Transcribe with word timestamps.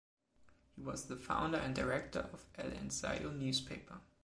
He 0.75 0.81
was 0.81 1.05
the 1.05 1.15
founder 1.15 1.59
and 1.59 1.75
director 1.75 2.21
of 2.33 2.47
"El 2.57 2.71
Ensayo" 2.71 3.37
newspaper. 3.37 4.01